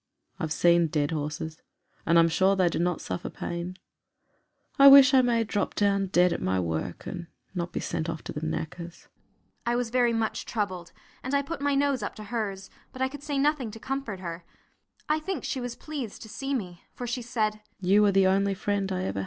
[0.39, 1.61] I have seen dead horses,
[2.07, 3.77] and I am sure they do not suffer pain;
[4.79, 8.23] I wish I may drop down dead at my work, and not be sent off
[8.23, 9.09] to the knackers."
[9.63, 10.91] I was very much troubled,
[11.21, 14.21] and I put my nose up to hers, but I could say nothing to comfort
[14.21, 14.43] her.
[15.07, 18.55] I think she was pleased to see me, for she said, "You are the only
[18.55, 19.19] friend I ever had."